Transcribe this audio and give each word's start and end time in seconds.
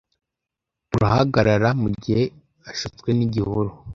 Turahagarara 0.91 1.69
mugihe 1.81 2.23
ashutswe 2.71 3.09
nigihuru 3.13 3.71